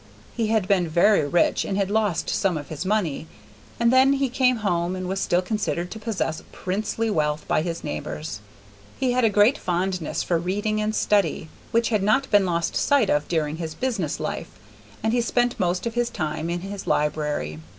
[0.35, 3.27] He had been very rich and had lost some of his money,
[3.79, 7.83] and then he came home and was still considered to possess princely wealth by his
[7.83, 8.39] neighbors.
[8.99, 13.11] He had a great fondness for reading and study, which had not been lost sight
[13.11, 14.57] of during his business life,
[15.03, 17.59] and he spent most of his time in his library.